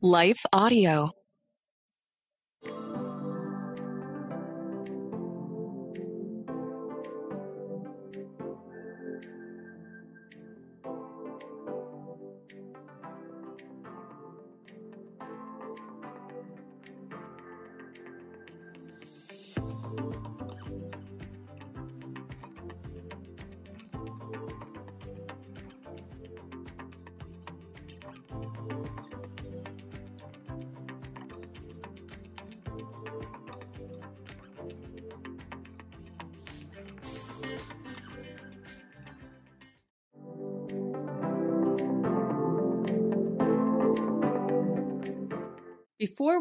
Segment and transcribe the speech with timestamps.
[0.00, 1.17] Life Audio.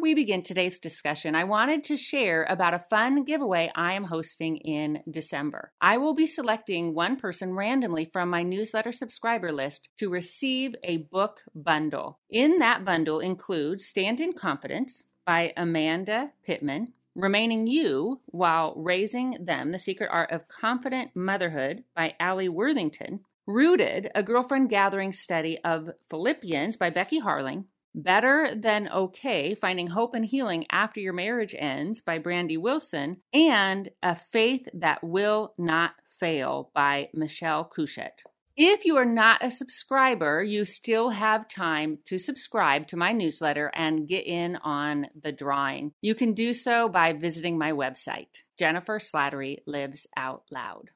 [0.07, 4.55] We begin today's discussion, I wanted to share about a fun giveaway I am hosting
[4.55, 5.73] in December.
[5.81, 10.99] I will be selecting one person randomly from my newsletter subscriber list to receive a
[11.11, 12.19] book bundle.
[12.29, 19.73] In that bundle includes Stand in Confidence by Amanda Pittman, Remaining You While Raising Them
[19.73, 25.89] The Secret Art of Confident Motherhood by Ali Worthington, Rooted, a girlfriend gathering study of
[26.09, 27.65] Philippians by Becky Harling,
[27.97, 33.89] Better Than Okay Finding Hope and Healing After Your Marriage Ends by Brandy Wilson, and
[34.03, 38.21] A Faith That Will Not Fail by Michelle Couchette.
[38.55, 43.71] If you are not a subscriber, you still have time to subscribe to my newsletter
[43.73, 45.91] and get in on the drawing.
[46.01, 48.41] You can do so by visiting my website.
[48.59, 50.89] Jennifer Slattery lives out loud.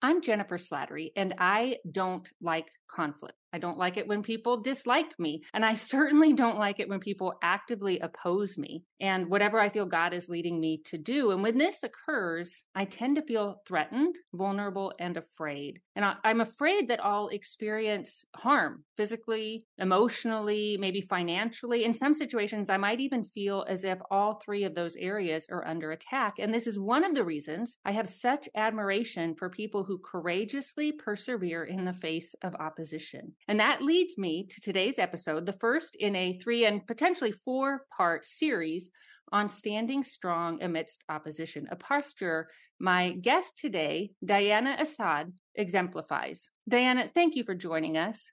[0.00, 3.36] I'm Jennifer Slattery, and I don't like conflict.
[3.52, 5.42] I don't like it when people dislike me.
[5.54, 9.86] And I certainly don't like it when people actively oppose me and whatever I feel
[9.86, 11.30] God is leading me to do.
[11.30, 15.80] And when this occurs, I tend to feel threatened, vulnerable, and afraid.
[15.96, 21.84] And I, am afraid that I'll experience harm physically, emotionally, maybe financially.
[21.84, 25.66] In some situations, I might even feel as if all three of those areas are
[25.66, 26.34] under attack.
[26.38, 30.92] And this is one of the reasons I have such admiration for people who courageously
[30.92, 33.34] persevere in the face of opposition.
[33.46, 37.84] And that leads me to today's episode, the first in a three and potentially four
[37.96, 38.90] part series
[39.32, 42.48] on standing strong amidst opposition, a posture
[42.80, 46.48] my guest today, Diana Asaad, exemplifies.
[46.68, 48.30] Diana, thank you for joining us.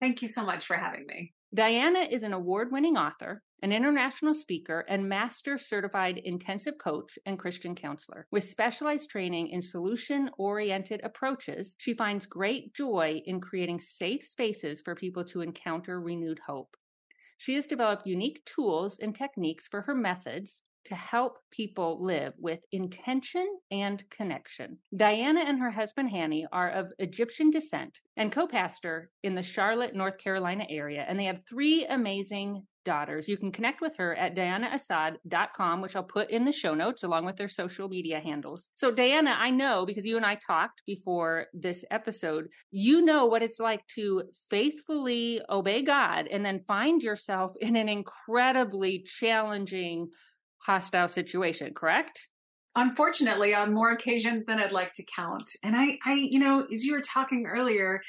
[0.00, 1.34] Thank you so much for having me.
[1.52, 7.38] Diana is an award winning author, an international speaker, and master certified intensive coach and
[7.38, 8.26] Christian counselor.
[8.30, 14.80] With specialized training in solution oriented approaches, she finds great joy in creating safe spaces
[14.80, 16.76] for people to encounter renewed hope.
[17.38, 22.60] She has developed unique tools and techniques for her methods to help people live with
[22.72, 24.78] intention and connection.
[24.96, 29.94] Diana and her husband Hanny are of Egyptian descent and co pastor in the Charlotte,
[29.94, 33.28] North Carolina area, and they have three amazing daughters.
[33.28, 37.24] You can connect with her at dianaasaad.com, which I'll put in the show notes along
[37.24, 38.70] with their social media handles.
[38.74, 43.42] So, Diana, I know because you and I talked before this episode, you know what
[43.42, 50.08] it's like to faithfully obey God and then find yourself in an incredibly challenging,
[50.58, 52.28] hostile situation, correct?
[52.76, 55.50] Unfortunately, on more occasions than I'd like to count.
[55.64, 58.00] And I, I, you know, as you were talking earlier,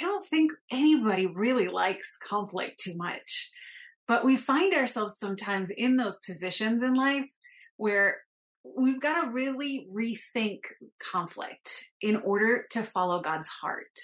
[0.00, 3.50] I don't think anybody really likes conflict too much.
[4.06, 7.24] But we find ourselves sometimes in those positions in life
[7.76, 8.18] where
[8.64, 10.60] we've got to really rethink
[10.98, 13.98] conflict in order to follow God's heart.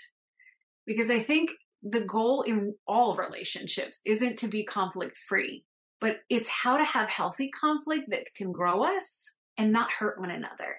[0.86, 1.50] Because I think
[1.82, 5.64] the goal in all relationships isn't to be conflict free,
[6.00, 10.30] but it's how to have healthy conflict that can grow us and not hurt one
[10.30, 10.76] another.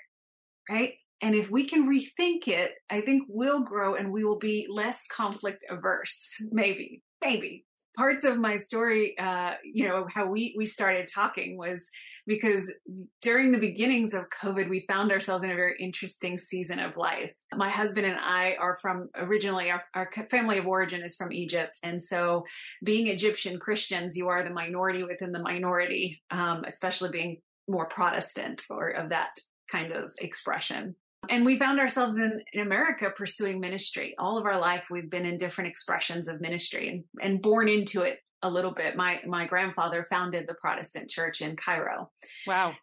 [0.70, 0.94] Right.
[1.22, 5.06] And if we can rethink it, I think we'll grow and we will be less
[5.08, 6.44] conflict averse.
[6.52, 7.66] Maybe, maybe
[7.96, 11.90] parts of my story, uh, you know, how we, we started talking was
[12.28, 12.74] because
[13.22, 17.32] during the beginnings of COVID, we found ourselves in a very interesting season of life.
[17.54, 21.78] My husband and I are from originally, our, our family of origin is from Egypt.
[21.84, 22.46] And so
[22.84, 28.64] being Egyptian Christians, you are the minority within the minority, um, especially being more Protestant
[28.70, 29.32] or of that
[29.72, 30.96] kind of expression.
[31.30, 34.16] And we found ourselves in, in America pursuing ministry.
[34.18, 38.02] All of our life, we've been in different expressions of ministry and, and born into
[38.02, 38.96] it a little bit.
[38.96, 42.10] My, my grandfather founded the Protestant church in Cairo.
[42.48, 42.74] Wow.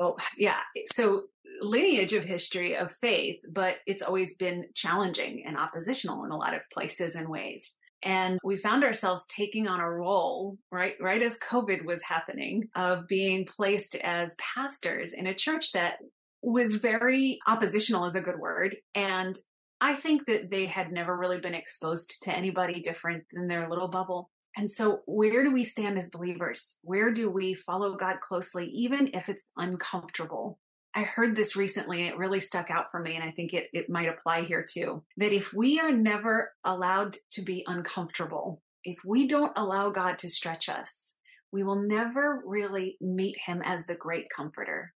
[0.00, 0.60] Oh, yeah.
[0.94, 1.24] So
[1.60, 6.54] lineage of history of faith, but it's always been challenging and oppositional in a lot
[6.54, 7.76] of places and ways.
[8.02, 13.06] And we found ourselves taking on a role, right, right as COVID was happening, of
[13.06, 15.98] being placed as pastors in a church that
[16.42, 18.76] was very oppositional is a good word.
[18.94, 19.36] And
[19.80, 23.88] I think that they had never really been exposed to anybody different than their little
[23.88, 24.30] bubble.
[24.56, 26.78] And so, where do we stand as believers?
[26.82, 30.58] Where do we follow God closely, even if it's uncomfortable?
[30.94, 33.14] I heard this recently and it really stuck out for me.
[33.14, 35.02] And I think it, it might apply here too.
[35.16, 40.28] That if we are never allowed to be uncomfortable, if we don't allow God to
[40.28, 41.18] stretch us,
[41.50, 44.92] we will never really meet him as the great comforter.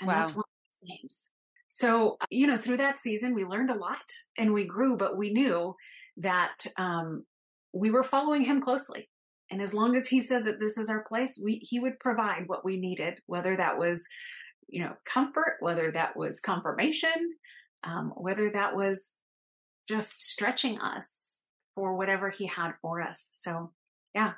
[0.00, 0.14] And wow.
[0.14, 0.44] that's one
[0.82, 1.30] names.
[1.68, 5.32] So, you know, through that season, we learned a lot and we grew, but we
[5.32, 5.74] knew
[6.16, 7.24] that um,
[7.72, 9.10] we were following him closely.
[9.50, 12.44] And as long as he said that this is our place, we, he would provide
[12.46, 14.08] what we needed, whether that was
[14.68, 17.32] you know, comfort, whether that was confirmation,
[17.84, 19.20] um, whether that was
[19.88, 23.30] just stretching us for whatever he had for us.
[23.34, 23.72] So,
[24.14, 24.32] yeah.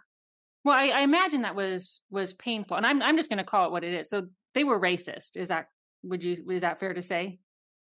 [0.64, 3.66] Well, I, I imagine that was was painful, and I'm I'm just going to call
[3.66, 4.08] it what it is.
[4.08, 5.36] So they were racist.
[5.36, 5.68] Is that
[6.02, 7.38] would you is that fair to say?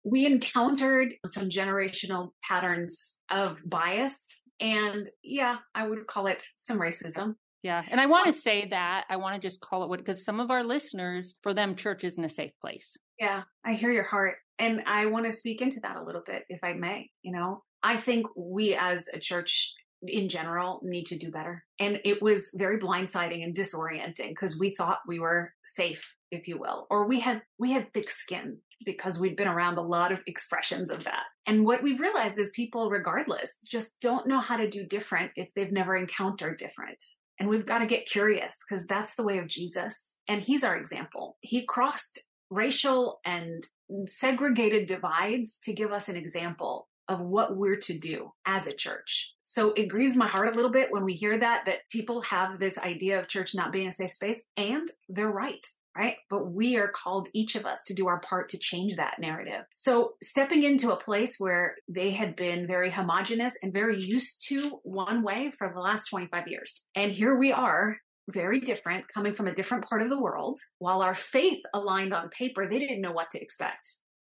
[0.04, 7.34] We encountered some generational patterns of bias, and yeah, I would call it some racism.
[7.62, 7.82] Yeah.
[7.90, 10.38] And I want to say that I want to just call it what, because some
[10.38, 12.96] of our listeners, for them, church isn't a safe place.
[13.18, 13.42] Yeah.
[13.64, 14.36] I hear your heart.
[14.60, 17.10] And I want to speak into that a little bit, if I may.
[17.22, 21.64] You know, I think we as a church in general need to do better.
[21.80, 26.58] And it was very blindsiding and disorienting because we thought we were safe, if you
[26.58, 30.22] will, or we had, we had thick skin because we'd been around a lot of
[30.26, 31.24] expressions of that.
[31.46, 35.52] And what we've realized is people, regardless, just don't know how to do different if
[35.54, 37.02] they've never encountered different.
[37.38, 40.20] And we've got to get curious because that's the way of Jesus.
[40.28, 41.36] And he's our example.
[41.40, 42.20] He crossed
[42.50, 43.62] racial and
[44.06, 49.32] segregated divides to give us an example of what we're to do as a church.
[49.42, 52.58] So it grieves my heart a little bit when we hear that, that people have
[52.58, 55.64] this idea of church not being a safe space and they're right
[55.96, 56.16] right?
[56.28, 59.64] But we are called, each of us, to do our part to change that narrative.
[59.74, 64.80] So stepping into a place where they had been very homogenous and very used to
[64.82, 66.86] one way for the last 25 years.
[66.94, 67.96] And here we are
[68.28, 70.58] very different, coming from a different part of the world.
[70.78, 73.88] While our faith aligned on paper, they didn't know what to expect.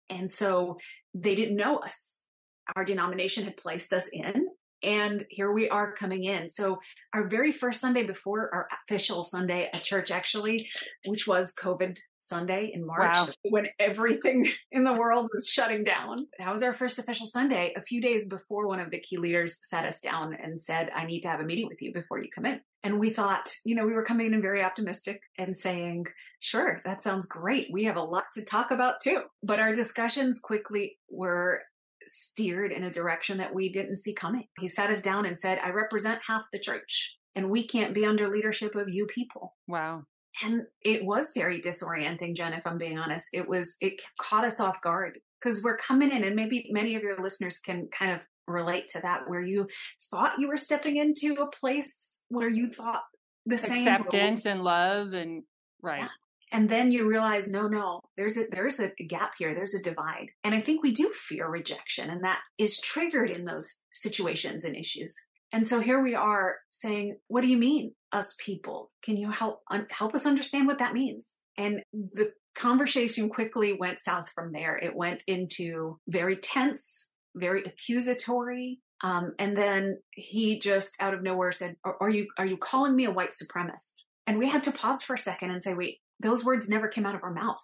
[0.10, 0.78] And so
[1.14, 2.28] they didn't know us.
[2.76, 4.48] Our denomination had placed us in
[4.84, 6.50] and here we are coming in.
[6.50, 6.80] So
[7.14, 10.70] our very first Sunday before our official Sunday at church, actually,
[11.06, 13.28] which was COVID Sunday in March wow.
[13.44, 16.28] when everything in the world was shutting down.
[16.40, 19.60] That was our first official Sunday a few days before one of the key leaders
[19.68, 22.30] sat us down and said, I need to have a meeting with you before you
[22.34, 22.60] come in.
[22.84, 26.06] And we thought, you know, we were coming in very optimistic and saying,
[26.40, 27.68] sure, that sounds great.
[27.72, 29.24] We have a lot to talk about too.
[29.42, 31.62] But our discussions quickly were
[32.08, 34.48] steered in a direction that we didn't see coming.
[34.60, 38.06] He sat us down and said, I represent half the church and we can't be
[38.06, 39.56] under leadership of you people.
[39.68, 40.04] Wow.
[40.44, 43.30] And it was very disorienting, Jen, if I'm being honest.
[43.34, 47.04] It was, it caught us off guard because we're coming in and maybe many of
[47.04, 49.68] your listeners can kind of relate to that where you
[50.10, 53.02] thought you were stepping into a place where you thought
[53.46, 55.44] the same acceptance and love and
[55.82, 56.02] right.
[56.02, 56.08] Yeah
[56.52, 59.54] and then you realize no no there's a there's a gap here.
[59.54, 60.28] There's a divide.
[60.44, 64.76] And i think we do fear rejection and that is triggered in those situations and
[64.76, 65.16] issues.
[65.54, 68.92] And so here we are saying what do you mean us people?
[69.04, 71.42] Can you help un- help us understand what that means?
[71.58, 74.78] And the conversation quickly went south from there.
[74.78, 81.52] It went into very tense very accusatory um, and then he just out of nowhere
[81.52, 84.04] said are, are you are you calling me a white supremacist?
[84.26, 87.06] And we had to pause for a second and say wait those words never came
[87.06, 87.58] out of our mouth.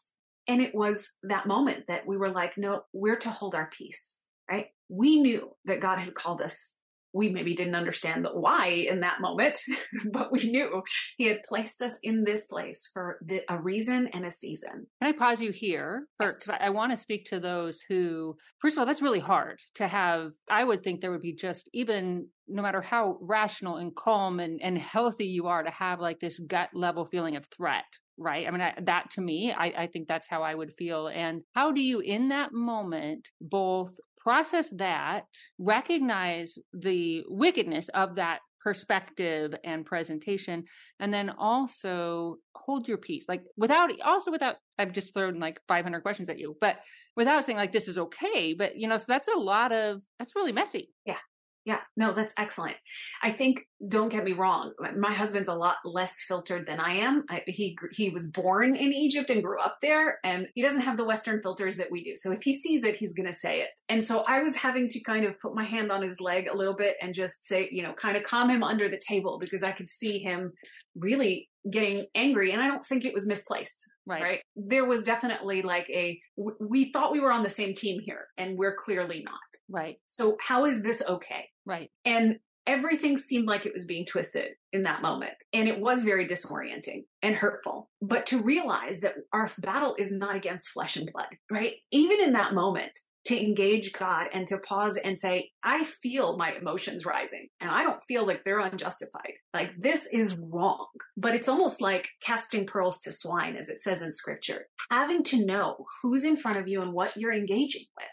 [0.48, 4.30] And it was that moment that we were like, no, we're to hold our peace,
[4.50, 4.68] right?
[4.90, 6.80] We knew that God had called us.
[7.16, 9.60] We maybe didn't understand the why in that moment,
[10.12, 10.82] but we knew
[11.16, 14.88] he had placed us in this place for the, a reason and a season.
[15.02, 16.08] Can I pause you here?
[16.18, 16.58] Because yes.
[16.60, 19.88] I, I want to speak to those who, first of all, that's really hard to
[19.88, 20.32] have.
[20.50, 24.60] I would think there would be just even no matter how rational and calm and,
[24.62, 27.86] and healthy you are to have like this gut level feeling of threat
[28.18, 28.48] right?
[28.48, 31.08] I mean I, that to me I, I think that's how i would feel.
[31.08, 35.26] And how do you in that moment both process that
[35.60, 40.64] recognize the wickedness of that perspective and presentation
[41.02, 43.26] and then also hold your peace?
[43.28, 46.78] Like without also without i've just thrown like 500 questions at you but
[47.16, 50.36] without saying like this is okay but you know so that's a lot of that's
[50.36, 50.90] really messy.
[51.06, 51.18] Yeah
[51.66, 52.76] yeah, no, that's excellent.
[53.22, 57.24] I think, don't get me wrong, my husband's a lot less filtered than I am.
[57.30, 60.98] I, he he was born in Egypt and grew up there, and he doesn't have
[60.98, 62.14] the Western filters that we do.
[62.16, 63.70] So if he sees it, he's going to say it.
[63.90, 66.58] And so I was having to kind of put my hand on his leg a
[66.58, 69.64] little bit and just say, you know, kind of calm him under the table because
[69.64, 70.52] I could see him
[70.96, 73.90] really getting angry, and I don't think it was misplaced.
[74.06, 74.22] Right.
[74.22, 74.42] right?
[74.56, 76.20] There was definitely like a,
[76.60, 79.40] we thought we were on the same team here and we're clearly not.
[79.70, 79.98] Right.
[80.08, 81.50] So how is this okay?
[81.66, 81.90] Right.
[82.04, 85.34] And everything seemed like it was being twisted in that moment.
[85.54, 87.90] And it was very disorienting and hurtful.
[88.02, 91.74] But to realize that our battle is not against flesh and blood, right?
[91.92, 96.54] Even in that moment, to engage God and to pause and say, I feel my
[96.54, 99.34] emotions rising and I don't feel like they're unjustified.
[99.54, 100.88] Like this is wrong.
[101.16, 104.66] But it's almost like casting pearls to swine, as it says in scripture.
[104.92, 108.08] Having to know who's in front of you and what you're engaging with.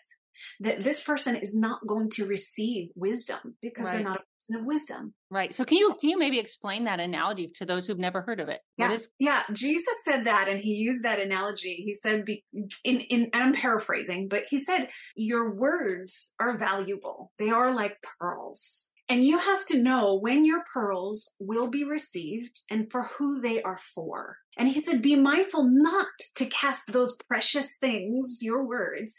[0.61, 3.95] That this person is not going to receive wisdom because Right.
[3.97, 4.23] they're not
[4.54, 5.14] of wisdom.
[5.30, 5.54] Right.
[5.54, 8.49] So can you can you maybe explain that analogy to those who've never heard of
[8.49, 8.61] it?
[8.76, 9.42] Yeah, is yeah.
[9.52, 11.83] Jesus said that, and he used that analogy.
[11.85, 12.45] He said, be,
[12.85, 17.33] "In in," and I'm paraphrasing, but he said, "Your words are valuable.
[17.38, 22.61] They are like pearls, and you have to know when your pearls will be received
[22.69, 27.16] and for who they are for." And he said, "Be mindful not to cast those
[27.28, 29.14] precious things, your words,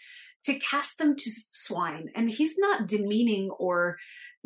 [0.45, 3.97] to cast them to swine." And he's not demeaning or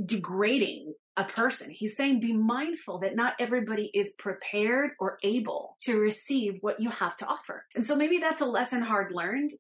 [0.04, 1.70] degrading a person.
[1.72, 6.90] He's saying be mindful that not everybody is prepared or able to receive what you
[6.90, 7.66] have to offer.
[7.74, 9.52] And so maybe that's a lesson hard learned.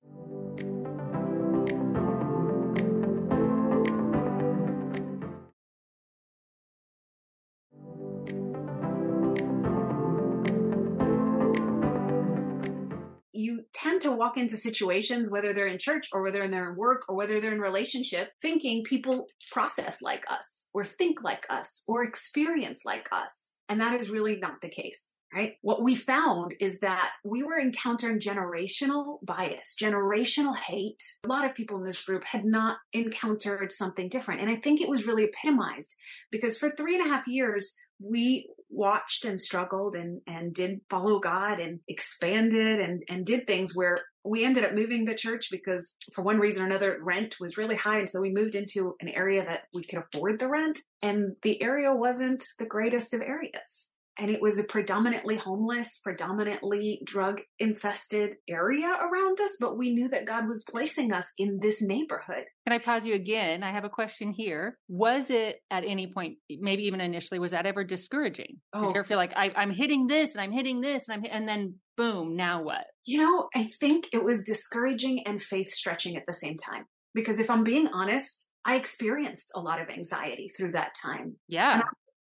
[13.45, 16.73] You tend to walk into situations, whether they're in church or whether they're in their
[16.73, 21.83] work or whether they're in relationship, thinking people process like us or think like us
[21.87, 23.59] or experience like us.
[23.69, 25.53] And that is really not the case, right?
[25.61, 31.03] What we found is that we were encountering generational bias, generational hate.
[31.23, 34.41] A lot of people in this group had not encountered something different.
[34.41, 35.93] And I think it was really epitomized
[36.31, 41.19] because for three and a half years, we watched and struggled and, and did follow
[41.19, 45.97] God and expanded and, and did things where we ended up moving the church because
[46.13, 47.99] for one reason or another, rent was really high.
[47.99, 50.79] And so we moved into an area that we could afford the rent.
[51.01, 53.95] And the area wasn't the greatest of areas.
[54.17, 59.57] And it was a predominantly homeless, predominantly drug infested area around us.
[59.59, 62.45] But we knew that God was placing us in this neighborhood.
[62.65, 63.61] Can I pause you again?
[63.63, 64.77] I have a question here.
[64.87, 68.59] Was it at any point, maybe even initially, was that ever discouraging?
[68.73, 68.89] Did you Oh.
[68.91, 71.75] ever feel like I, I'm hitting this and I'm hitting this and I'm and then
[71.97, 72.85] boom, now what?
[73.05, 76.85] You know, I think it was discouraging and faith stretching at the same time.
[77.13, 81.35] Because if I'm being honest, I experienced a lot of anxiety through that time.
[81.47, 81.85] Yeah, And I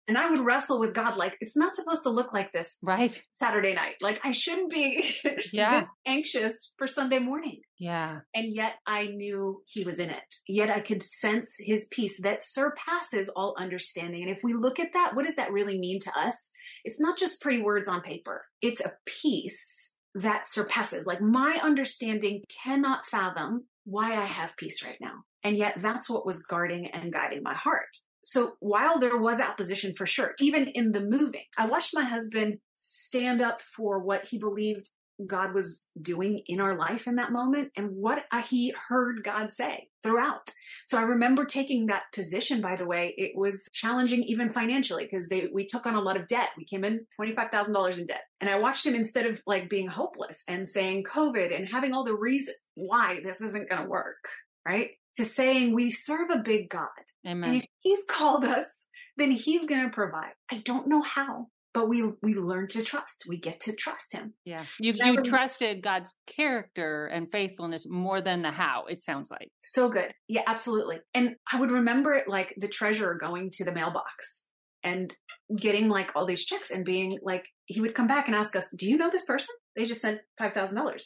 [0.10, 3.22] would wrestle with God like, it's not supposed to look like this right.
[3.34, 3.96] Saturday night.
[4.02, 5.04] Like, I shouldn't be
[5.54, 5.86] Yeah.
[6.06, 7.62] anxious for Sunday morning.
[7.80, 10.24] Yeah, And yet I knew He was in it.
[10.48, 14.24] Yet I could sense His peace that surpasses all understanding.
[14.24, 16.52] And if we look at that, what does that really mean to us?
[16.84, 21.06] It's not just pretty words on paper, it's a peace that surpasses.
[21.06, 25.24] Like, my understanding cannot fathom why I have peace right now.
[25.44, 27.88] And yet that's what was guarding and guiding my heart.
[28.28, 32.58] So while there was opposition for sure, even in the moving, I watched my husband
[32.76, 34.90] stand up for what he believed
[35.26, 39.88] God was doing in our life in that moment and what he heard God say
[40.04, 40.52] throughout.
[40.86, 45.30] So I remember taking that position, by the way, it was challenging even financially because
[45.30, 46.50] they, we took on a lot of debt.
[46.58, 50.44] We came in $25,000 in debt and I watched him instead of like being hopeless
[50.50, 54.28] and saying COVID and having all the reasons why this isn't going to work,
[54.68, 54.92] right?
[55.16, 56.90] To saying we serve a big God
[57.26, 57.50] Amen.
[57.50, 60.34] and if he's called us, then he's going to provide.
[60.52, 63.26] I don't know how, but we we learn to trust.
[63.28, 64.34] We get to trust him.
[64.46, 68.86] Yeah, you you rem- trusted God's character and faithfulness more than the how.
[68.88, 69.50] It sounds like.
[69.60, 70.12] So good.
[70.28, 71.00] Yeah, absolutely.
[71.14, 74.52] And I would remember it like the treasurer going to the mailbox
[74.84, 75.14] and
[75.56, 78.74] getting like all these checks and being like, he would come back and ask us,
[78.78, 79.56] Do you know this person?
[79.76, 81.04] They just sent $5,000.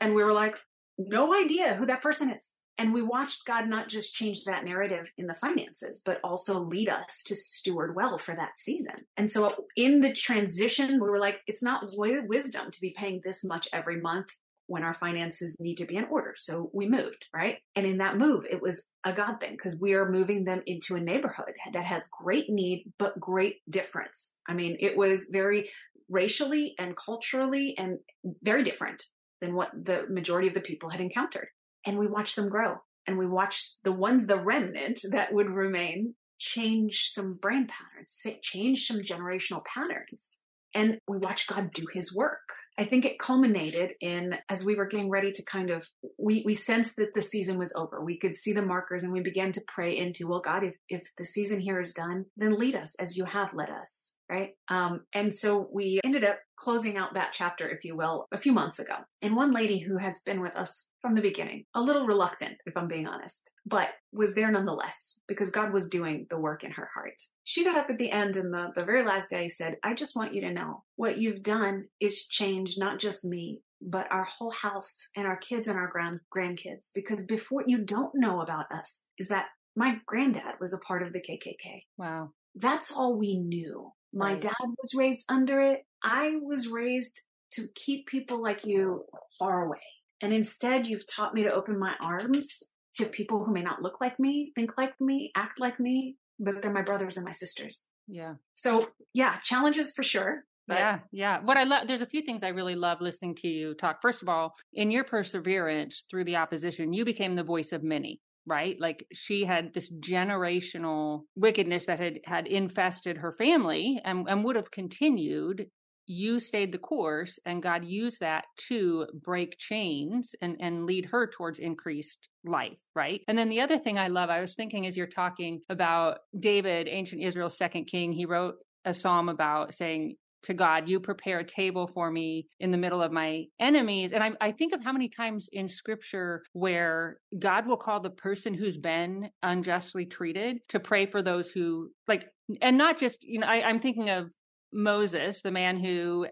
[0.00, 0.56] And we were like,
[0.98, 2.60] No idea who that person is.
[2.76, 6.88] And we watched God not just change that narrative in the finances, but also lead
[6.88, 9.06] us to steward well for that season.
[9.16, 13.44] And so in the transition, we were like, it's not wisdom to be paying this
[13.44, 14.28] much every month
[14.66, 16.34] when our finances need to be in order.
[16.36, 17.58] So we moved, right?
[17.76, 20.96] And in that move, it was a God thing because we are moving them into
[20.96, 24.40] a neighborhood that has great need, but great difference.
[24.48, 25.70] I mean, it was very
[26.08, 27.98] racially and culturally and
[28.42, 29.04] very different
[29.40, 31.48] than what the majority of the people had encountered.
[31.86, 32.76] And we watched them grow
[33.06, 38.86] and we watched the ones, the remnant that would remain change some brain patterns, change
[38.86, 40.40] some generational patterns.
[40.74, 42.40] And we watched God do his work.
[42.76, 45.88] I think it culminated in as we were getting ready to kind of
[46.18, 48.02] we we sensed that the season was over.
[48.02, 51.12] We could see the markers and we began to pray into, well, God, if if
[51.16, 54.16] the season here is done, then lead us as you have led us.
[54.34, 54.50] Right?
[54.68, 58.52] Um, and so we ended up closing out that chapter, if you will, a few
[58.52, 58.94] months ago.
[59.22, 62.76] And one lady who has been with us from the beginning, a little reluctant, if
[62.76, 66.88] I'm being honest, but was there nonetheless because God was doing the work in her
[66.92, 67.22] heart.
[67.44, 70.16] She got up at the end and the, the very last day said, I just
[70.16, 74.50] want you to know what you've done is change not just me, but our whole
[74.50, 76.90] house and our kids and our grand grandkids.
[76.92, 81.12] Because before you don't know about us is that my granddad was a part of
[81.12, 81.82] the KKK.
[81.96, 82.30] Wow.
[82.54, 83.92] That's all we knew.
[84.14, 84.42] My Right.
[84.42, 85.82] dad was raised under it.
[86.02, 87.20] I was raised
[87.52, 89.04] to keep people like you
[89.38, 89.82] far away.
[90.20, 94.00] And instead, you've taught me to open my arms to people who may not look
[94.00, 97.90] like me, think like me, act like me, but they're my brothers and my sisters.
[98.06, 98.34] Yeah.
[98.54, 100.44] So, yeah, challenges for sure.
[100.66, 101.40] But yeah, yeah.
[101.40, 104.00] What I love, there's a few things I really love listening to you talk.
[104.00, 108.20] First of all, in your perseverance through the opposition, you became the voice of many,
[108.46, 108.76] right?
[108.80, 114.56] Like she had this generational wickedness that had had infested her family and, and would
[114.56, 115.66] have continued.
[116.06, 121.26] You stayed the course, and God used that to break chains and and lead her
[121.26, 123.22] towards increased life, right?
[123.26, 126.88] And then the other thing I love, I was thinking as you're talking about David,
[126.90, 131.44] ancient Israel's second king, he wrote a psalm about saying to God, you prepare a
[131.44, 134.12] table for me in the middle of my enemies.
[134.12, 138.10] And I, I think of how many times in scripture where God will call the
[138.10, 142.26] person who's been unjustly treated to pray for those who, like,
[142.60, 144.30] and not just, you know, I, I'm thinking of
[144.72, 146.26] Moses, the man who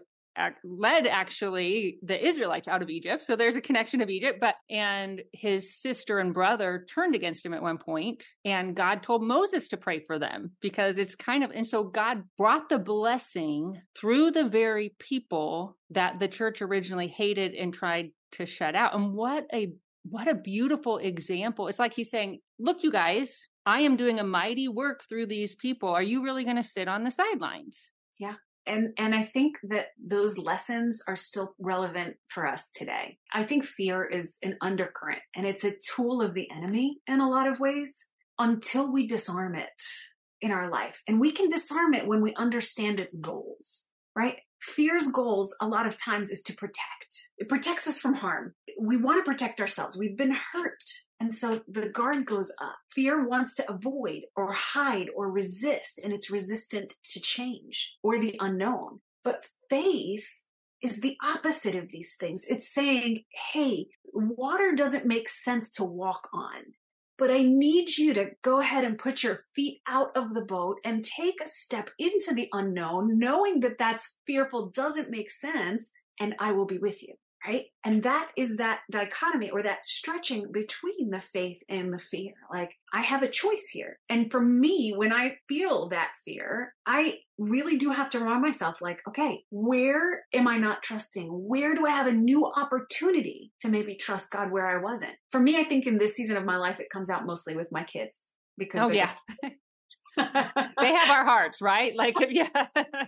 [0.63, 3.23] led actually the Israelites out of Egypt.
[3.23, 7.53] So there's a connection of Egypt, but and his sister and brother turned against him
[7.53, 11.51] at one point, and God told Moses to pray for them because it's kind of
[11.51, 17.53] and so God brought the blessing through the very people that the church originally hated
[17.53, 18.95] and tried to shut out.
[18.95, 19.73] And what a
[20.09, 21.67] what a beautiful example.
[21.67, 25.55] It's like he's saying, "Look, you guys, I am doing a mighty work through these
[25.55, 25.89] people.
[25.89, 27.91] Are you really going to sit on the sidelines?"
[28.65, 33.17] And and I think that those lessons are still relevant for us today.
[33.33, 37.29] I think fear is an undercurrent and it's a tool of the enemy in a
[37.29, 38.05] lot of ways
[38.39, 39.69] until we disarm it
[40.41, 41.01] in our life.
[41.07, 44.39] And we can disarm it when we understand its goals, right?
[44.61, 47.29] Fear's goals a lot of times is to protect.
[47.37, 48.53] It protects us from harm.
[48.79, 49.97] We want to protect ourselves.
[49.97, 50.83] We've been hurt.
[51.23, 52.75] And so the guard goes up.
[52.91, 58.35] Fear wants to avoid or hide or resist, and it's resistant to change or the
[58.41, 58.99] unknown.
[59.23, 60.27] But faith
[60.81, 62.43] is the opposite of these things.
[62.49, 66.73] It's saying, hey, water doesn't make sense to walk on,
[67.17, 70.79] but I need you to go ahead and put your feet out of the boat
[70.83, 76.35] and take a step into the unknown, knowing that that's fearful doesn't make sense, and
[76.37, 77.65] I will be with you right?
[77.83, 82.33] And that is that dichotomy or that stretching between the faith and the fear.
[82.51, 83.99] Like, I have a choice here.
[84.09, 88.81] And for me, when I feel that fear, I really do have to remind myself,
[88.81, 91.27] like, okay, where am I not trusting?
[91.27, 95.13] Where do I have a new opportunity to maybe trust God where I wasn't?
[95.31, 97.71] For me, I think in this season of my life, it comes out mostly with
[97.71, 99.11] my kids because Oh yeah,
[100.17, 101.95] they have our hearts, right?
[101.95, 102.67] Like yeah.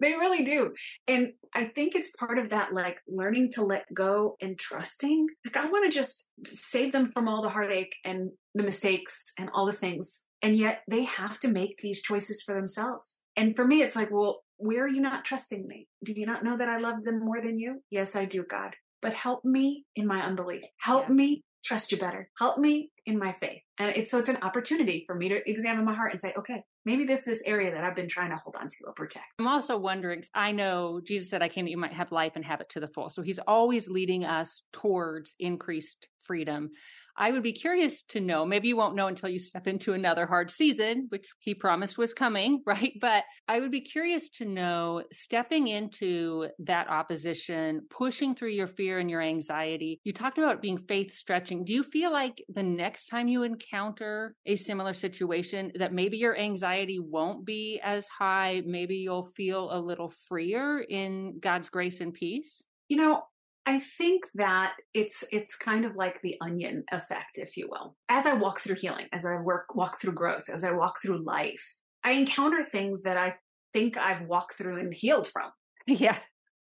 [0.00, 0.74] They really do.
[1.06, 5.26] And I think it's part of that, like learning to let go and trusting.
[5.44, 9.48] Like, I want to just save them from all the heartache and the mistakes and
[9.54, 10.22] all the things.
[10.42, 13.22] And yet they have to make these choices for themselves.
[13.36, 15.88] And for me, it's like, well, where are you not trusting me?
[16.04, 17.82] Do you not know that I love them more than you?
[17.90, 18.74] Yes, I do, God.
[19.00, 20.62] But help me in my unbelief.
[20.78, 21.14] Help Yeah.
[21.14, 22.28] me trust you better.
[22.38, 23.62] Help me in my faith.
[23.78, 26.62] And it's so it's an opportunity for me to examine my heart and say, okay,
[26.84, 29.26] maybe this this area that I've been trying to hold on to or protect.
[29.38, 32.44] I'm also wondering, I know Jesus said, I came that you might have life and
[32.44, 33.10] have it to the full.
[33.10, 36.70] So he's always leading us towards increased freedom.
[37.16, 40.26] I would be curious to know, maybe you won't know until you step into another
[40.26, 42.92] hard season, which he promised was coming, right?
[43.00, 48.98] But I would be curious to know stepping into that opposition, pushing through your fear
[48.98, 50.00] and your anxiety.
[50.04, 51.64] You talked about being faith stretching.
[51.64, 56.38] Do you feel like the next time you encounter a similar situation that maybe your
[56.38, 62.14] anxiety won't be as high, maybe you'll feel a little freer in God's grace and
[62.14, 62.62] peace?
[62.88, 63.22] You know,
[63.64, 67.96] I think that it's it's kind of like the onion effect, if you will.
[68.08, 71.24] As I walk through healing, as I work walk through growth, as I walk through
[71.24, 73.34] life, I encounter things that I
[73.72, 75.50] think I've walked through and healed from.
[75.86, 76.16] Yeah.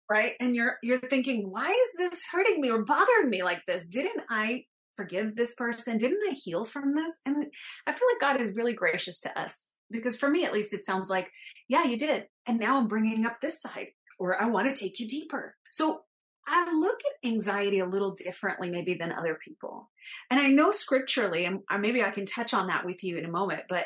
[0.09, 0.33] Right.
[0.39, 3.87] And you're you're thinking, why is this hurting me or bothering me like this?
[3.87, 4.63] Didn't I
[4.95, 5.97] forgive this person?
[5.97, 7.19] Didn't I heal from this?
[7.25, 7.45] And
[7.85, 10.83] I feel like God is really gracious to us because for me at least it
[10.83, 11.29] sounds like,
[11.67, 12.25] yeah, you did.
[12.47, 13.87] And now I'm bringing up this side
[14.19, 15.55] or I want to take you deeper.
[15.69, 16.01] So
[16.47, 19.89] I look at anxiety a little differently maybe than other people.
[20.31, 23.29] And I know scripturally, and maybe I can touch on that with you in a
[23.31, 23.85] moment, but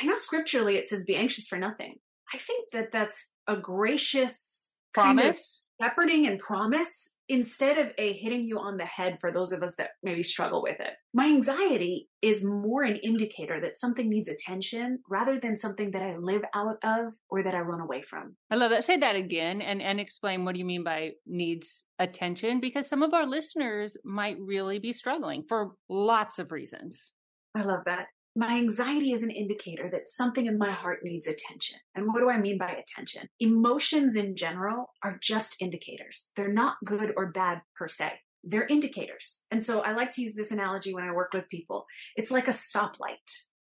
[0.00, 1.96] I know scripturally it says be anxious for nothing.
[2.32, 5.62] I think that that's a gracious promise.
[5.80, 9.76] Shepherding and promise instead of a hitting you on the head for those of us
[9.76, 10.94] that maybe struggle with it.
[11.14, 16.16] My anxiety is more an indicator that something needs attention rather than something that I
[16.16, 18.36] live out of or that I run away from.
[18.50, 18.84] I love that.
[18.84, 23.02] Say that again and, and explain what do you mean by needs attention because some
[23.02, 27.12] of our listeners might really be struggling for lots of reasons.
[27.54, 28.08] I love that.
[28.36, 31.78] My anxiety is an indicator that something in my heart needs attention.
[31.96, 33.28] And what do I mean by attention?
[33.40, 36.30] Emotions in general are just indicators.
[36.36, 38.20] They're not good or bad per se.
[38.44, 39.46] They're indicators.
[39.50, 41.86] And so I like to use this analogy when I work with people.
[42.16, 43.16] It's like a stoplight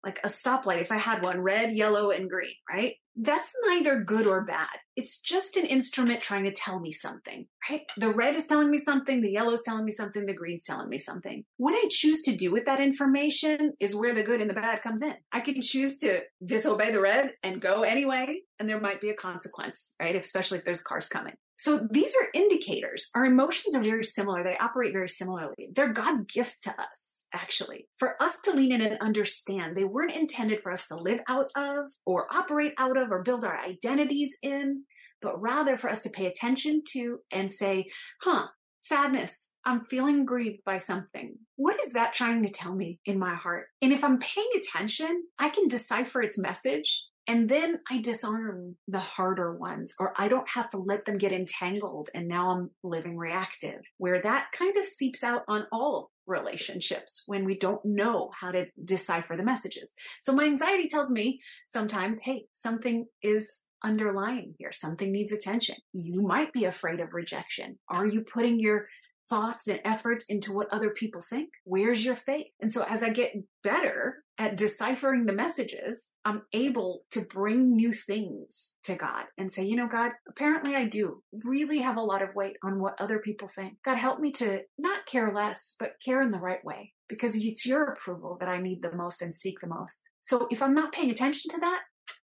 [0.07, 2.95] like a stoplight, if I had one, red, yellow, and green, right?
[3.17, 4.69] That's neither good or bad.
[4.95, 7.83] It's just an instrument trying to tell me something, right?
[7.97, 10.89] The red is telling me something, the yellow is telling me something, the green's telling
[10.89, 11.45] me something.
[11.57, 14.81] What I choose to do with that information is where the good and the bad
[14.81, 15.15] comes in.
[15.33, 19.15] I can choose to disobey the red and go anyway, and there might be a
[19.15, 20.15] consequence, right?
[20.15, 21.35] Especially if there's cars coming.
[21.57, 23.09] So these are indicators.
[23.15, 24.45] Our emotions are very similar.
[24.45, 25.71] They operate very similarly.
[25.75, 29.75] They're God's gift to us, actually, for us to lean in and understand.
[29.75, 33.43] They weren't intended for us to live out of or operate out of or build
[33.43, 34.85] our identities in,
[35.23, 37.87] but rather for us to pay attention to and say,
[38.21, 38.49] huh,
[38.81, 39.57] sadness.
[39.65, 41.37] I'm feeling grieved by something.
[41.57, 43.69] What is that trying to tell me in my heart?
[43.81, 49.01] And if I'm paying attention, I can decipher its message and then I disarm the
[49.01, 52.09] harder ones, or I don't have to let them get entangled.
[52.15, 57.45] And now I'm living reactive, where that kind of seeps out on all relationships when
[57.45, 59.95] we don't know how to decipher the messages.
[60.21, 64.73] So my anxiety tells me sometimes, hey, something is underlying here.
[64.73, 65.77] Something needs attention.
[65.93, 67.79] You might be afraid of rejection.
[67.89, 68.89] Are you putting your
[69.29, 71.51] thoughts and efforts into what other people think?
[71.65, 72.47] Where's your faith?
[72.61, 77.93] And so as I get better at deciphering the messages, I'm able to bring new
[77.93, 82.23] things to God and say, you know, God, apparently I do really have a lot
[82.23, 83.79] of weight on what other people think.
[83.85, 87.67] God, help me to not care less, but care in the right way because it's
[87.67, 90.11] your approval that I need the most and seek the most.
[90.23, 91.81] So if I'm not paying attention to that,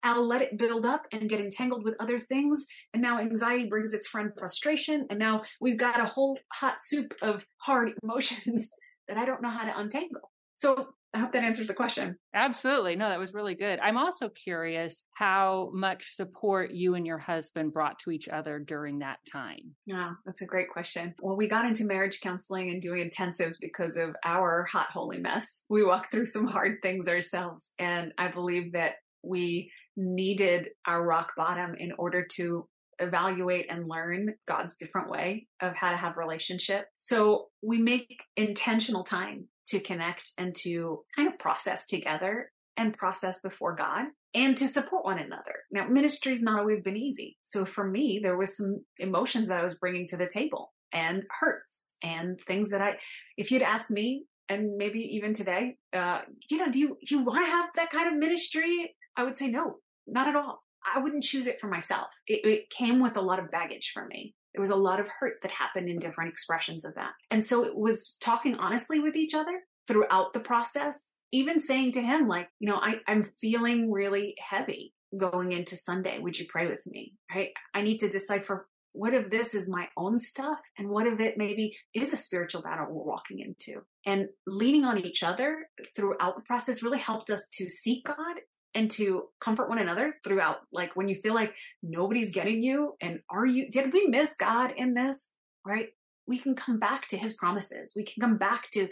[0.02, 2.64] I'll let it build up and get entangled with other things.
[2.92, 5.06] And now anxiety brings its friend frustration.
[5.10, 8.72] And now we've got a whole hot soup of hard emotions
[9.08, 10.30] that I don't know how to untangle.
[10.56, 12.16] So I hope that answers the question.
[12.34, 12.96] Absolutely.
[12.96, 13.78] No, that was really good.
[13.80, 19.00] I'm also curious how much support you and your husband brought to each other during
[19.00, 19.74] that time.
[19.84, 21.14] Yeah, that's a great question.
[21.20, 25.66] Well, we got into marriage counseling and doing intensives because of our hot, holy mess.
[25.68, 27.74] We walked through some hard things ourselves.
[27.78, 34.34] And I believe that we needed our rock bottom in order to evaluate and learn
[34.46, 36.86] God's different way of how to have relationship.
[36.96, 43.40] So we make intentional time to connect and to kind of process together and process
[43.40, 45.54] before God and to support one another.
[45.70, 47.36] Now, ministry's not always been easy.
[47.42, 51.24] So for me, there was some emotions that I was bringing to the table and
[51.40, 52.92] hurts and things that I,
[53.36, 57.24] if you'd asked me, and maybe even today, uh, you know, do you, do you
[57.24, 58.94] want to have that kind of ministry?
[59.16, 60.62] I would say no, not at all.
[60.94, 62.08] I wouldn't choose it for myself.
[62.26, 64.34] It, it came with a lot of baggage for me.
[64.54, 67.12] There was a lot of hurt that happened in different expressions of that.
[67.30, 72.02] And so it was talking honestly with each other throughout the process, even saying to
[72.02, 76.18] him, like, you know, I, I'm feeling really heavy going into Sunday.
[76.18, 77.14] Would you pray with me?
[77.34, 77.50] Right?
[77.74, 81.38] I need to decipher what if this is my own stuff and what if it
[81.38, 86.42] maybe is a spiritual battle we're walking into and leaning on each other throughout the
[86.42, 88.36] process really helped us to seek god
[88.74, 90.58] and to comfort one another throughout.
[90.72, 94.72] Like when you feel like nobody's getting you and are you, did we miss God
[94.76, 95.34] in this?
[95.66, 95.88] Right?
[96.26, 97.92] We can come back to his promises.
[97.94, 98.88] We can come back to,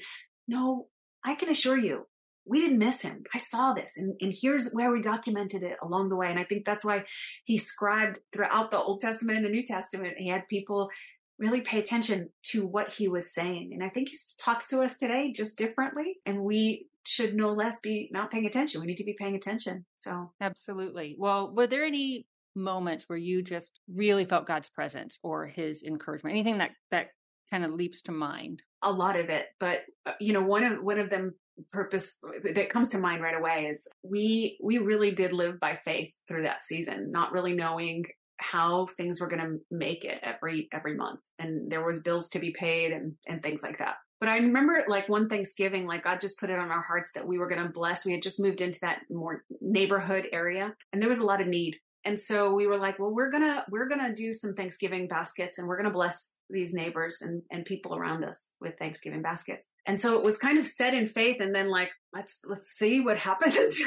[0.48, 0.88] no,
[1.24, 2.06] I can assure you,
[2.46, 3.24] we didn't miss him.
[3.34, 6.30] I saw this and, and here's where we documented it along the way.
[6.30, 7.04] And I think that's why
[7.44, 10.14] he scribed throughout the Old Testament and the New Testament.
[10.18, 10.90] He had people
[11.38, 13.70] really pay attention to what he was saying.
[13.72, 16.16] And I think he talks to us today just differently.
[16.26, 18.80] And we should no less be not paying attention.
[18.80, 19.84] We need to be paying attention.
[19.96, 21.16] So, absolutely.
[21.18, 26.34] Well, were there any moments where you just really felt God's presence or his encouragement?
[26.34, 27.08] Anything that that
[27.50, 28.62] kind of leaps to mind?
[28.82, 31.34] A lot of it, but uh, you know, one of one of them
[31.72, 32.18] purpose
[32.54, 36.44] that comes to mind right away is we we really did live by faith through
[36.44, 38.04] that season, not really knowing
[38.40, 42.38] how things were going to make it every every month and there was bills to
[42.38, 46.20] be paid and and things like that but I remember like one Thanksgiving, like God
[46.20, 48.04] just put it on our hearts that we were going to bless.
[48.04, 51.46] We had just moved into that more neighborhood area and there was a lot of
[51.46, 51.78] need.
[52.04, 55.06] And so we were like, well, we're going to, we're going to do some Thanksgiving
[55.06, 59.22] baskets and we're going to bless these neighbors and, and people around us with Thanksgiving
[59.22, 59.72] baskets.
[59.86, 63.00] And so it was kind of set in faith and then like, let's, let's see
[63.00, 63.80] what happens.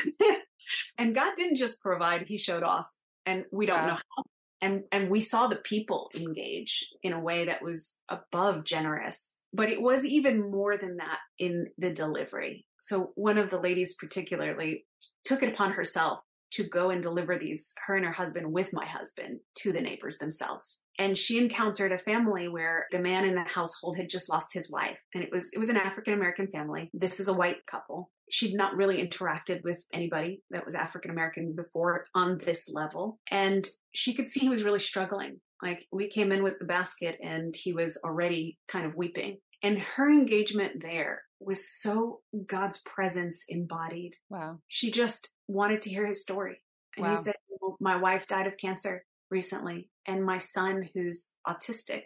[0.97, 2.89] and God didn't just provide, he showed off
[3.25, 3.87] and we don't wow.
[3.87, 4.23] know how
[4.63, 9.69] and and we saw the people engage in a way that was above generous but
[9.69, 12.65] it was even more than that in the delivery.
[12.80, 14.86] So one of the ladies particularly
[15.23, 16.19] took it upon herself
[16.54, 20.17] to go and deliver these her and her husband with my husband to the neighbors
[20.17, 20.84] themselves.
[20.99, 24.71] And she encountered a family where the man in the household had just lost his
[24.71, 24.97] wife.
[25.13, 26.89] And it was it was an african american family.
[26.93, 31.55] This is a white couple she'd not really interacted with anybody that was African American
[31.55, 33.19] before on this level.
[33.29, 35.39] And she could see he was really struggling.
[35.62, 39.38] Like we came in with the basket and he was already kind of weeping.
[39.62, 44.15] And her engagement there was so God's presence embodied.
[44.29, 44.59] Wow.
[44.67, 46.62] She just wanted to hear his story.
[46.97, 47.12] And wow.
[47.12, 52.03] he said, well, My wife died of cancer recently, and my son, who's autistic,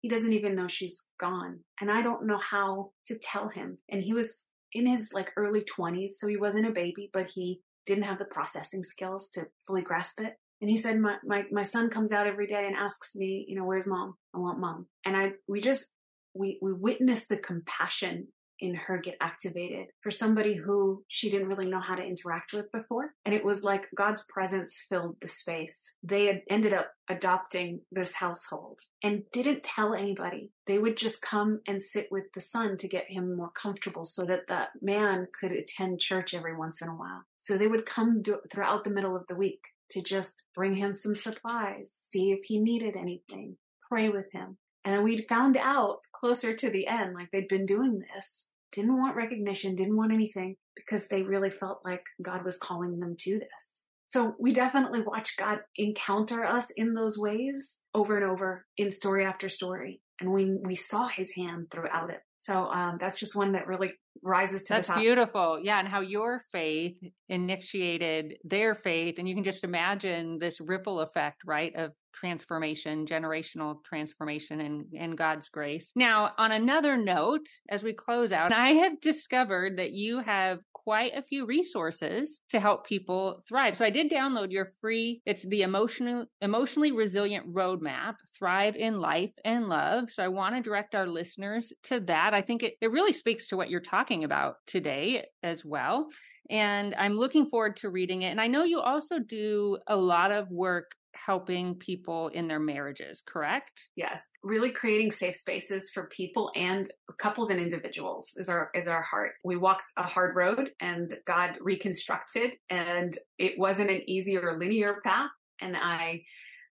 [0.00, 1.60] he doesn't even know she's gone.
[1.80, 3.78] And I don't know how to tell him.
[3.88, 7.60] And he was in his like early 20s, so he wasn't a baby, but he
[7.86, 10.34] didn't have the processing skills to fully grasp it.
[10.60, 13.56] And he said, my, my, my son comes out every day and asks me, you
[13.56, 14.14] know, where's mom?
[14.34, 14.86] I want mom.
[15.04, 15.94] And I, we just,
[16.32, 18.28] we, we witnessed the compassion
[18.64, 22.72] in her get activated for somebody who she didn't really know how to interact with
[22.72, 23.10] before.
[23.26, 25.94] And it was like God's presence filled the space.
[26.02, 30.50] They had ended up adopting this household and didn't tell anybody.
[30.66, 34.24] They would just come and sit with the son to get him more comfortable so
[34.24, 37.24] that the man could attend church every once in a while.
[37.36, 41.14] So they would come throughout the middle of the week to just bring him some
[41.14, 43.58] supplies, see if he needed anything,
[43.90, 44.56] pray with him.
[44.86, 49.16] And we'd found out closer to the end, like they'd been doing this, didn't want
[49.16, 53.86] recognition, didn't want anything because they really felt like God was calling them to this.
[54.06, 59.24] So we definitely watch God encounter us in those ways over and over in story
[59.24, 60.00] after story.
[60.20, 62.20] And we, we saw his hand throughout it.
[62.38, 65.02] So um, that's just one that really rises to that's the top.
[65.02, 65.60] beautiful.
[65.62, 65.78] Yeah.
[65.78, 66.96] And how your faith
[67.28, 69.16] initiated their faith.
[69.18, 71.74] And you can just imagine this ripple effect, right?
[71.74, 75.92] Of transformation, generational transformation and in God's grace.
[75.96, 81.16] Now, on another note, as we close out, I have discovered that you have quite
[81.16, 83.76] a few resources to help people thrive.
[83.76, 89.32] So I did download your free, it's the emotional emotionally resilient roadmap, Thrive in Life
[89.44, 90.10] and Love.
[90.10, 92.34] So I want to direct our listeners to that.
[92.34, 96.08] I think it, it really speaks to what you're talking about today as well.
[96.50, 98.30] And I'm looking forward to reading it.
[98.30, 103.22] And I know you also do a lot of work helping people in their marriages,
[103.24, 103.88] correct?
[103.96, 104.30] Yes.
[104.42, 109.32] Really creating safe spaces for people and couples and individuals is our is our heart.
[109.44, 115.00] We walked a hard road and God reconstructed and it wasn't an easy or linear
[115.04, 116.24] path and I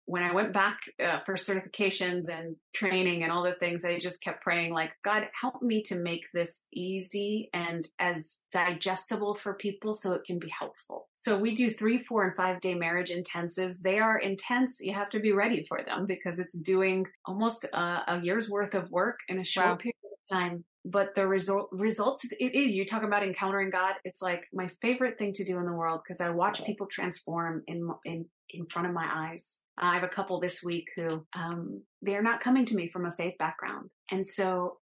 [0.10, 4.24] when I went back uh, for certifications and training and all the things, I just
[4.24, 9.94] kept praying, like, God, help me to make this easy and as digestible for people
[9.94, 11.10] so it can be helpful.
[11.16, 13.84] So we do three, four, and five day marriage intensives.
[13.84, 14.82] They are intense.
[14.82, 18.74] You have to be ready for them because it's doing almost uh, a year's worth
[18.74, 19.76] of work in a short wow.
[19.76, 24.22] period of time but the result results it is you talk about encountering god it's
[24.22, 27.90] like my favorite thing to do in the world because i watch people transform in
[28.06, 29.64] in in front of my eyes.
[29.78, 33.12] I have a couple this week who um, they're not coming to me from a
[33.12, 34.78] faith background, and so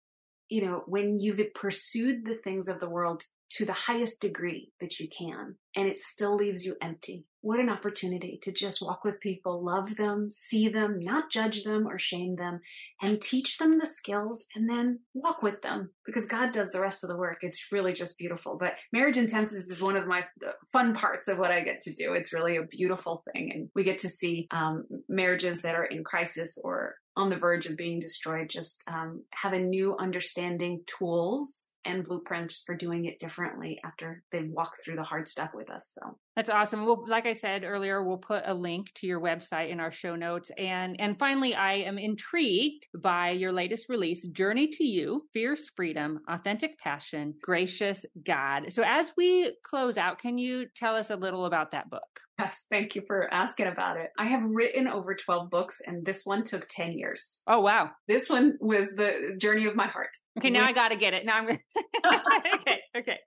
[0.49, 4.99] you know when you've pursued the things of the world to the highest degree that
[4.99, 7.25] you can, and it still leaves you empty.
[7.41, 11.87] What an opportunity to just walk with people, love them, see them, not judge them
[11.87, 12.59] or shame them,
[13.01, 17.03] and teach them the skills and then walk with them because God does the rest
[17.03, 17.37] of the work.
[17.41, 18.57] It's really just beautiful.
[18.59, 20.25] But marriage intensives is one of my
[20.73, 22.13] fun parts of what I get to do.
[22.13, 23.51] It's really a beautiful thing.
[23.53, 27.65] And we get to see um, marriages that are in crisis or on the verge
[27.65, 33.19] of being destroyed just um, have a new understanding tools and blueprints for doing it
[33.19, 36.17] differently after they've walked through the hard stuff with us so.
[36.35, 36.85] That's awesome.
[36.85, 40.15] Well like i said earlier we'll put a link to your website in our show
[40.15, 45.69] notes and and finally i am intrigued by your latest release journey to you fierce
[45.75, 48.71] freedom authentic passion gracious god.
[48.71, 52.67] So as we close out can you tell us a little about that book Yes,
[52.69, 54.11] thank you for asking about it.
[54.17, 57.41] I have written over 12 books and this one took 10 years.
[57.47, 57.91] Oh, wow.
[58.07, 60.11] This one was the journey of my heart.
[60.37, 61.25] Okay, now we- I got to get it.
[61.25, 61.47] Now I'm
[62.55, 63.19] okay, okay.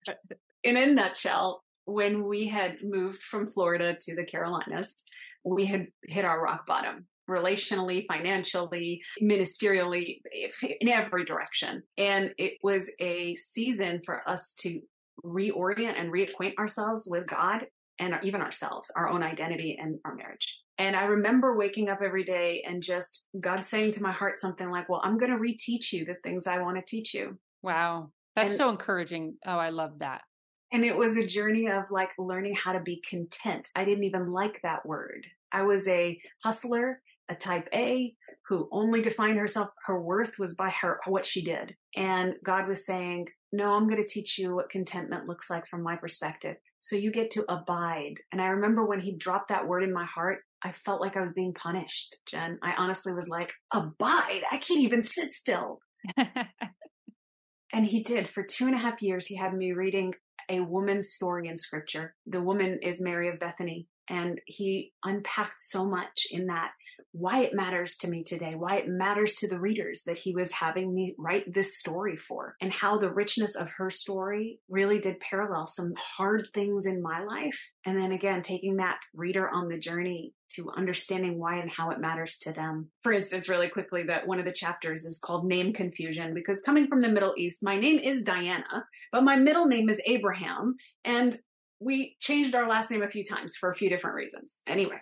[0.63, 4.95] In a nutshell, when we had moved from Florida to the Carolinas,
[5.45, 10.21] we had hit our rock bottom relationally, financially, ministerially,
[10.81, 11.83] in every direction.
[11.97, 14.81] And it was a season for us to
[15.25, 17.67] reorient and reacquaint ourselves with God
[18.01, 20.59] and even ourselves, our own identity and our marriage.
[20.79, 24.71] And I remember waking up every day and just God saying to my heart something
[24.71, 27.39] like, Well, I'm going to reteach you the things I want to teach you.
[27.63, 28.11] Wow.
[28.35, 29.37] That's and, so encouraging.
[29.47, 30.23] Oh, I love that.
[30.73, 33.69] And it was a journey of like learning how to be content.
[33.77, 38.15] I didn't even like that word I was a hustler, a type A
[38.49, 41.77] who only defined herself, her worth was by her, what she did.
[41.97, 45.83] And God was saying, no, I'm going to teach you what contentment looks like from
[45.83, 46.57] my perspective.
[46.81, 48.15] So you get to abide.
[48.33, 51.21] And I remember when he dropped that word in my heart, I felt like I
[51.21, 52.59] was being punished, Jen.
[52.63, 54.43] I honestly was like, abide?
[54.51, 55.81] I can't even sit still.
[56.17, 58.29] and he did.
[58.29, 60.15] For two and a half years, he had me reading
[60.49, 62.15] a woman's story in scripture.
[62.27, 63.87] The woman is Mary of Bethany.
[64.09, 66.73] And he unpacked so much in that
[67.13, 70.53] why it matters to me today, why it matters to the readers that he was
[70.53, 75.21] having me write this story for, and how the richness of her story really did
[75.21, 77.71] parallel some hard things in my life.
[77.85, 82.01] And then again, taking that reader on the journey to understanding why and how it
[82.01, 82.91] matters to them.
[83.03, 86.89] For instance, really quickly, that one of the chapters is called name confusion because coming
[86.89, 90.77] from the Middle East, my name is Diana, but my middle name is Abraham.
[91.05, 91.39] And
[91.81, 94.63] we changed our last name a few times for a few different reasons.
[94.67, 95.01] Anyway,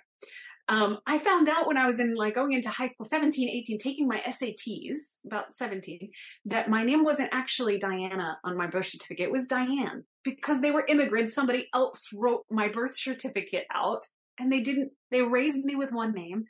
[0.68, 3.78] um, I found out when I was in like going into high school, 17, 18,
[3.78, 6.10] taking my SATs, about 17,
[6.44, 9.28] that my name wasn't actually Diana on my birth certificate.
[9.28, 11.34] It was Diane because they were immigrants.
[11.34, 14.04] Somebody else wrote my birth certificate out
[14.38, 16.44] and they didn't, they raised me with one name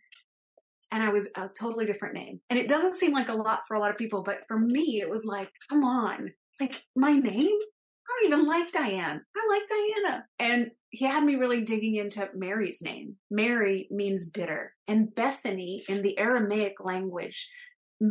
[0.90, 2.40] and I was a totally different name.
[2.50, 5.00] And it doesn't seem like a lot for a lot of people, but for me,
[5.00, 7.58] it was like, come on, like my name?
[8.08, 9.22] I don't even like Diane.
[9.36, 10.24] I like Diana.
[10.38, 13.16] And he had me really digging into Mary's name.
[13.30, 14.74] Mary means bitter.
[14.86, 17.48] And Bethany in the Aramaic language,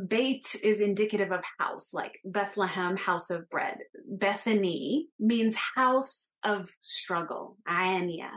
[0.07, 3.77] Beit is indicative of house, like Bethlehem, house of bread.
[4.05, 8.29] Bethany means house of struggle, Aania.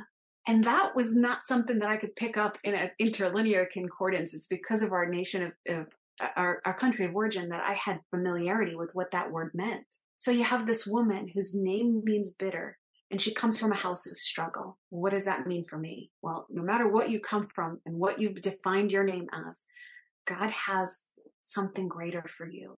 [0.46, 4.32] And that was not something that I could pick up in an interlinear concordance.
[4.32, 5.86] It's because of our nation of, of
[6.36, 9.86] our, our country of origin that I had familiarity with what that word meant.
[10.20, 12.76] So you have this woman whose name means bitter
[13.10, 14.78] and she comes from a house of struggle.
[14.90, 16.10] What does that mean for me?
[16.20, 19.64] Well, no matter what you come from and what you've defined your name as,
[20.26, 21.06] God has
[21.40, 22.76] something greater for you.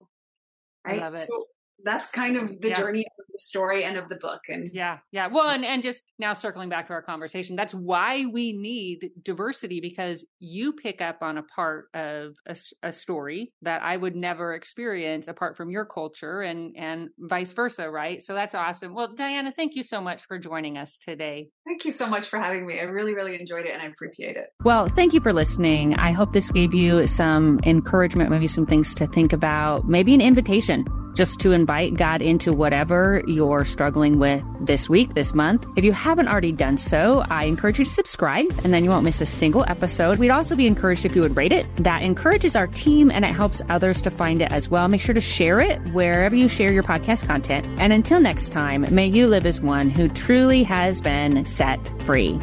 [0.86, 1.20] Right?
[1.20, 1.46] So
[1.84, 2.78] that's kind of the yeah.
[2.78, 5.26] journey of the story and of the book and yeah yeah.
[5.26, 9.80] Well and, and just now circling back to our conversation that's why we need diversity
[9.80, 14.54] because you pick up on a part of a, a story that i would never
[14.54, 18.22] experience apart from your culture and and vice versa right?
[18.22, 18.94] So that's awesome.
[18.94, 21.48] Well diana thank you so much for joining us today.
[21.66, 22.80] Thank you so much for having me.
[22.80, 24.46] I really really enjoyed it and i appreciate it.
[24.64, 25.94] Well thank you for listening.
[25.94, 30.20] I hope this gave you some encouragement maybe some things to think about maybe an
[30.20, 35.66] invitation just to invite God into whatever you're struggling with this week, this month.
[35.76, 39.04] If you haven't already done so, I encourage you to subscribe and then you won't
[39.04, 40.18] miss a single episode.
[40.18, 41.66] We'd also be encouraged if you would rate it.
[41.76, 44.88] That encourages our team and it helps others to find it as well.
[44.88, 47.66] Make sure to share it wherever you share your podcast content.
[47.80, 52.38] And until next time, may you live as one who truly has been set free.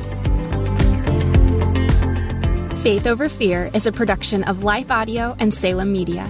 [2.83, 6.29] Faith Over Fear is a production of Life Audio and Salem Media.